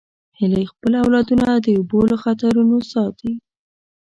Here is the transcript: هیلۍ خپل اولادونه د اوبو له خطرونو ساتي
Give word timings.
هیلۍ 0.39 0.65
خپل 0.73 0.91
اولادونه 1.03 1.47
د 1.55 1.67
اوبو 1.77 1.99
له 2.11 2.17
خطرونو 2.23 2.77
ساتي 2.93 3.31